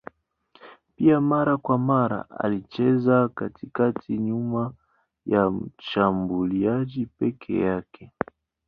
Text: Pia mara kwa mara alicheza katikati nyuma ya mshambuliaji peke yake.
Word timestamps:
Pia 0.95 1.21
mara 1.21 1.57
kwa 1.57 1.77
mara 1.77 2.25
alicheza 2.29 3.29
katikati 3.29 4.17
nyuma 4.17 4.73
ya 5.25 5.51
mshambuliaji 5.51 7.05
peke 7.05 7.59
yake. 7.59 8.11